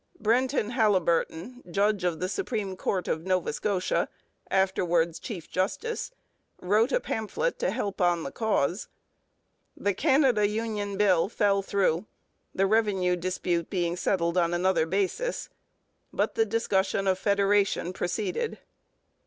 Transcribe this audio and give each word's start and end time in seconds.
Brenton 0.19 0.71
Halliburton, 0.71 1.61
judge 1.69 2.03
of 2.03 2.19
the 2.19 2.27
Supreme 2.27 2.75
Court 2.75 3.07
of 3.07 3.21
Nova 3.21 3.53
Scotia 3.53 4.09
(afterwards 4.49 5.19
chief 5.19 5.47
justice), 5.47 6.09
wrote 6.59 6.91
a 6.91 6.99
pamphlet 6.99 7.59
to 7.59 7.69
help 7.69 8.01
on 8.01 8.23
the 8.23 8.31
cause. 8.31 8.87
The 9.77 9.93
Canada 9.93 10.47
union 10.47 10.97
bill 10.97 11.29
fell 11.29 11.61
through, 11.61 12.07
the 12.51 12.65
revenue 12.65 13.15
dispute 13.15 13.69
being 13.69 13.95
settled 13.95 14.39
on 14.39 14.55
another 14.55 14.87
basis, 14.87 15.49
but 16.11 16.33
the 16.33 16.45
discussion 16.45 17.05
of 17.07 17.19
federation 17.19 17.93
proceeded. 17.93 18.57